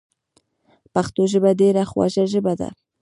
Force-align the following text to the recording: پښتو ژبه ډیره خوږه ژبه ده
پښتو 0.93 1.21
ژبه 1.31 1.51
ډیره 1.61 1.83
خوږه 1.89 2.23
ژبه 2.33 2.53
ده 2.59 2.69